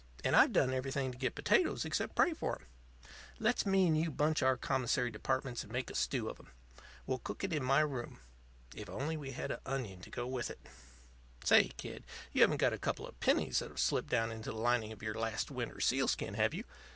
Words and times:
And 0.23 0.35
I've 0.35 0.51
done 0.51 0.73
everything 0.73 1.11
to 1.11 1.17
get 1.19 1.35
potatoes 1.35 1.85
except 1.85 2.15
pray 2.15 2.33
for 2.33 2.55
'em. 2.55 2.65
Let's 3.37 3.67
me 3.67 3.85
and 3.85 3.95
you 3.95 4.09
bunch 4.09 4.41
our 4.41 4.57
commissary 4.57 5.11
departments 5.11 5.61
and 5.63 5.71
make 5.71 5.91
a 5.91 5.95
stew 5.95 6.27
of 6.27 6.39
'em. 6.39 6.49
We'll 7.05 7.19
cook 7.19 7.43
it 7.43 7.53
in 7.53 7.63
my 7.63 7.81
room. 7.81 8.19
If 8.73 8.87
we 8.89 8.95
only 8.95 9.29
had 9.33 9.51
an 9.51 9.59
onion 9.63 10.01
to 10.01 10.09
go 10.09 10.35
in 10.39 10.45
it! 10.49 10.59
Say, 11.43 11.67
kid, 11.77 12.03
you 12.33 12.41
haven't 12.41 12.57
got 12.57 12.73
a 12.73 12.79
couple 12.79 13.05
of 13.05 13.19
pennies 13.19 13.59
that've 13.59 13.77
slipped 13.79 14.09
down 14.09 14.31
into 14.31 14.49
the 14.49 14.57
lining 14.57 14.91
of 14.91 15.03
your 15.03 15.13
last 15.13 15.51
winter's 15.51 15.85
sealskin, 15.85 16.33
have 16.33 16.55
you? 16.55 16.63